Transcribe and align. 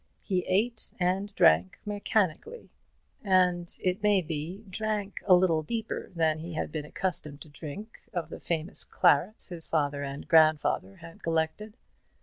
He 0.23 0.39
ate 0.47 0.93
and 0.99 1.31
drank 1.35 1.77
mechanically; 1.85 2.71
and 3.23 3.77
it 3.79 4.01
may 4.01 4.23
be 4.23 4.65
drank 4.67 5.21
a 5.27 5.35
little 5.35 5.61
deeper 5.61 6.09
than 6.15 6.39
he 6.39 6.53
had 6.53 6.71
been 6.71 6.85
accustomed 6.85 7.39
to 7.41 7.49
drink 7.49 8.01
of 8.11 8.29
the 8.29 8.39
famous 8.39 8.83
clarets 8.83 9.49
his 9.49 9.67
father 9.67 10.01
and 10.01 10.27
grandfather 10.27 10.95
had 10.95 11.21
collected. 11.21 11.77